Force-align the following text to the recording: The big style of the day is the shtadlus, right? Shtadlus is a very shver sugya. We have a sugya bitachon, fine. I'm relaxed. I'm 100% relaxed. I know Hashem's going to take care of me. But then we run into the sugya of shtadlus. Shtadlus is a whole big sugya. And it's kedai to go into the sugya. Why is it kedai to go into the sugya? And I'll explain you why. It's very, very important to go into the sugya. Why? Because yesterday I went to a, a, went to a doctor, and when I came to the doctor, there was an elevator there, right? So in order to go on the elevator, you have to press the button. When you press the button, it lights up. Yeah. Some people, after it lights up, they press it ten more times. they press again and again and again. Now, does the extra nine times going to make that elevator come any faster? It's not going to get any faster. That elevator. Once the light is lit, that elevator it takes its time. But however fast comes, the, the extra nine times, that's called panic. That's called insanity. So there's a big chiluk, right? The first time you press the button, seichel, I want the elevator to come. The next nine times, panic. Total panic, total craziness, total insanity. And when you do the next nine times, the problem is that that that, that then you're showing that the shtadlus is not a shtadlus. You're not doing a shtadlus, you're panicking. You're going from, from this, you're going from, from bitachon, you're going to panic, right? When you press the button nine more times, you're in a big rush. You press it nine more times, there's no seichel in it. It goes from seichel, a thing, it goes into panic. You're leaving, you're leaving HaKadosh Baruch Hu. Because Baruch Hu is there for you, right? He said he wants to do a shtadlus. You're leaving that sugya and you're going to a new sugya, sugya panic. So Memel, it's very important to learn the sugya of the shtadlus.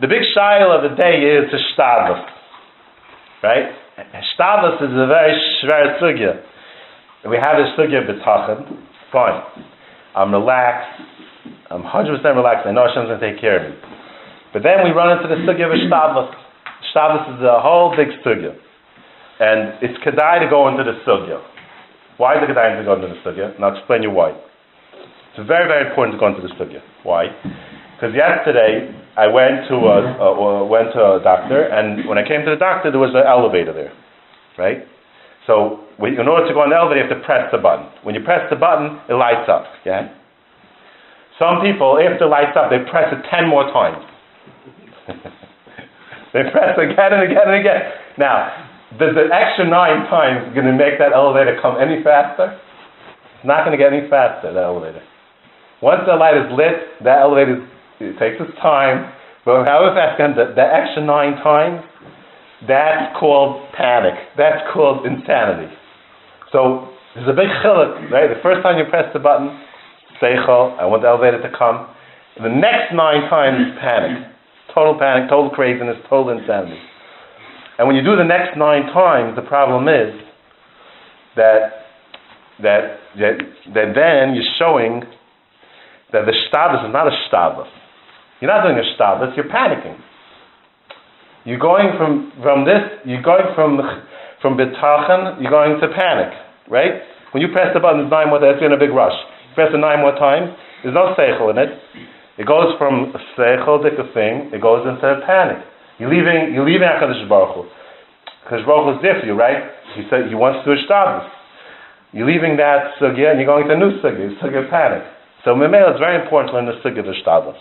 The 0.00 0.06
big 0.06 0.22
style 0.30 0.70
of 0.70 0.86
the 0.86 0.94
day 0.94 1.26
is 1.26 1.50
the 1.50 1.58
shtadlus, 1.74 2.22
right? 3.42 3.66
Shtadlus 4.30 4.78
is 4.78 4.94
a 4.94 5.06
very 5.10 5.34
shver 5.58 5.98
sugya. 5.98 6.38
We 7.28 7.36
have 7.36 7.58
a 7.58 7.74
sugya 7.74 8.06
bitachon, 8.06 8.78
fine. 9.10 9.42
I'm 10.14 10.30
relaxed. 10.30 11.02
I'm 11.70 11.82
100% 11.82 12.22
relaxed. 12.22 12.66
I 12.66 12.70
know 12.70 12.86
Hashem's 12.86 13.08
going 13.08 13.18
to 13.18 13.32
take 13.32 13.40
care 13.40 13.58
of 13.58 13.74
me. 13.74 13.76
But 14.52 14.62
then 14.62 14.84
we 14.84 14.90
run 14.90 15.18
into 15.18 15.26
the 15.26 15.42
sugya 15.42 15.66
of 15.66 15.74
shtadlus. 15.74 16.30
Shtadlus 16.94 17.34
is 17.34 17.42
a 17.42 17.58
whole 17.60 17.90
big 17.96 18.14
sugya. 18.22 18.54
And 19.40 19.82
it's 19.82 19.98
kedai 20.06 20.38
to 20.44 20.48
go 20.48 20.68
into 20.68 20.84
the 20.84 20.94
sugya. 21.02 21.42
Why 22.18 22.38
is 22.38 22.48
it 22.48 22.54
kedai 22.54 22.78
to 22.78 22.84
go 22.84 22.94
into 22.94 23.08
the 23.08 23.18
sugya? 23.26 23.54
And 23.56 23.64
I'll 23.64 23.76
explain 23.76 24.04
you 24.04 24.12
why. 24.12 24.30
It's 24.30 25.46
very, 25.48 25.66
very 25.66 25.90
important 25.90 26.14
to 26.14 26.20
go 26.20 26.28
into 26.28 26.42
the 26.42 26.54
sugya. 26.54 26.82
Why? 27.02 27.34
Because 27.98 28.14
yesterday 28.14 28.94
I 29.18 29.26
went 29.26 29.66
to 29.66 29.74
a, 29.74 29.98
a, 30.22 30.62
went 30.62 30.94
to 30.94 31.18
a 31.18 31.18
doctor, 31.18 31.66
and 31.66 32.06
when 32.06 32.14
I 32.14 32.22
came 32.22 32.46
to 32.46 32.54
the 32.54 32.62
doctor, 32.62 32.94
there 32.94 33.02
was 33.02 33.10
an 33.10 33.26
elevator 33.26 33.74
there, 33.74 33.90
right? 34.54 34.86
So 35.50 35.82
in 35.98 36.22
order 36.30 36.46
to 36.46 36.54
go 36.54 36.62
on 36.62 36.70
the 36.70 36.78
elevator, 36.78 37.02
you 37.02 37.10
have 37.10 37.18
to 37.18 37.26
press 37.26 37.50
the 37.50 37.58
button. 37.58 37.90
When 38.06 38.14
you 38.14 38.22
press 38.22 38.46
the 38.46 38.54
button, 38.54 39.02
it 39.10 39.18
lights 39.18 39.50
up. 39.50 39.66
Yeah. 39.82 40.14
Some 41.42 41.58
people, 41.58 41.98
after 41.98 42.30
it 42.30 42.30
lights 42.30 42.54
up, 42.54 42.70
they 42.70 42.86
press 42.86 43.10
it 43.10 43.26
ten 43.26 43.50
more 43.50 43.66
times. 43.74 44.06
they 46.30 46.46
press 46.54 46.78
again 46.78 47.10
and 47.18 47.26
again 47.26 47.50
and 47.50 47.58
again. 47.58 47.82
Now, 48.14 48.46
does 48.94 49.18
the 49.18 49.26
extra 49.26 49.66
nine 49.66 50.06
times 50.06 50.54
going 50.54 50.70
to 50.70 50.76
make 50.78 51.02
that 51.02 51.10
elevator 51.10 51.58
come 51.58 51.82
any 51.82 51.98
faster? 52.06 52.54
It's 52.54 53.42
not 53.42 53.66
going 53.66 53.74
to 53.74 53.80
get 53.82 53.90
any 53.90 54.06
faster. 54.06 54.54
That 54.54 54.62
elevator. 54.62 55.02
Once 55.82 56.06
the 56.06 56.14
light 56.14 56.38
is 56.38 56.46
lit, 56.54 57.02
that 57.02 57.26
elevator 57.26 57.66
it 58.00 58.18
takes 58.18 58.40
its 58.40 58.54
time. 58.60 59.12
But 59.44 59.64
however 59.66 59.94
fast 59.94 60.18
comes, 60.18 60.36
the, 60.36 60.54
the 60.54 60.62
extra 60.62 61.04
nine 61.04 61.36
times, 61.42 61.82
that's 62.66 63.16
called 63.18 63.70
panic. 63.74 64.14
That's 64.36 64.62
called 64.74 65.06
insanity. 65.06 65.72
So 66.52 66.90
there's 67.14 67.28
a 67.28 67.36
big 67.36 67.48
chiluk, 67.62 68.10
right? 68.10 68.28
The 68.28 68.42
first 68.42 68.62
time 68.62 68.78
you 68.78 68.84
press 68.90 69.06
the 69.12 69.20
button, 69.20 69.48
seichel, 70.20 70.78
I 70.78 70.86
want 70.86 71.02
the 71.02 71.08
elevator 71.08 71.40
to 71.42 71.50
come. 71.56 71.86
The 72.36 72.50
next 72.50 72.94
nine 72.94 73.28
times, 73.30 73.78
panic. 73.80 74.30
Total 74.74 74.98
panic, 74.98 75.30
total 75.30 75.50
craziness, 75.50 75.96
total 76.08 76.36
insanity. 76.38 76.78
And 77.78 77.86
when 77.86 77.96
you 77.96 78.02
do 78.02 78.16
the 78.16 78.26
next 78.26 78.58
nine 78.58 78.90
times, 78.92 79.36
the 79.36 79.42
problem 79.42 79.88
is 79.88 80.14
that 81.36 81.86
that 82.62 82.98
that, 83.18 83.38
that 83.74 83.88
then 83.94 84.34
you're 84.34 84.52
showing 84.58 85.02
that 86.12 86.26
the 86.26 86.32
shtadlus 86.32 86.86
is 86.86 86.92
not 86.92 87.06
a 87.06 87.14
shtadlus. 87.26 87.70
You're 88.40 88.50
not 88.50 88.62
doing 88.62 88.78
a 88.78 88.86
shtadlus, 88.94 89.34
you're 89.36 89.50
panicking. 89.50 89.98
You're 91.44 91.58
going 91.58 91.96
from, 91.96 92.32
from 92.42 92.64
this, 92.64 92.82
you're 93.04 93.22
going 93.22 93.54
from, 93.54 93.80
from 94.42 94.56
bitachon, 94.56 95.40
you're 95.42 95.50
going 95.50 95.80
to 95.80 95.88
panic, 95.94 96.32
right? 96.70 97.02
When 97.32 97.42
you 97.42 97.48
press 97.50 97.74
the 97.74 97.80
button 97.80 98.08
nine 98.08 98.28
more 98.30 98.38
times, 98.38 98.58
you're 98.60 98.70
in 98.70 98.76
a 98.76 98.80
big 98.80 98.94
rush. 98.94 99.16
You 99.50 99.54
press 99.54 99.70
it 99.74 99.78
nine 99.78 100.00
more 100.00 100.14
times, 100.14 100.54
there's 100.82 100.94
no 100.94 101.14
seichel 101.18 101.50
in 101.50 101.58
it. 101.58 101.70
It 102.38 102.46
goes 102.46 102.70
from 102.78 103.10
seichel, 103.34 103.82
a 103.82 104.12
thing, 104.14 104.54
it 104.54 104.62
goes 104.62 104.86
into 104.86 105.02
panic. 105.26 105.58
You're 105.98 106.14
leaving, 106.14 106.54
you're 106.54 106.66
leaving 106.66 106.86
HaKadosh 106.86 107.26
Baruch 107.28 107.58
Hu. 107.58 107.62
Because 108.46 108.62
Baruch 108.62 108.86
Hu 108.86 108.90
is 108.94 109.02
there 109.02 109.18
for 109.18 109.26
you, 109.26 109.34
right? 109.34 109.58
He 109.98 110.06
said 110.06 110.30
he 110.30 110.38
wants 110.38 110.62
to 110.62 110.70
do 110.70 110.78
a 110.78 110.80
shtadlus. 110.86 111.26
You're 112.14 112.30
leaving 112.30 112.56
that 112.56 112.94
sugya 113.02 113.34
and 113.34 113.42
you're 113.42 113.50
going 113.50 113.66
to 113.66 113.74
a 113.74 113.76
new 113.76 113.98
sugya, 113.98 114.32
sugya 114.38 114.70
panic. 114.70 115.02
So 115.44 115.58
Memel, 115.58 115.90
it's 115.90 116.00
very 116.00 116.16
important 116.22 116.54
to 116.54 116.56
learn 116.56 116.70
the 116.70 116.78
sugya 116.80 117.02
of 117.02 117.10
the 117.10 117.18
shtadlus. 117.18 117.58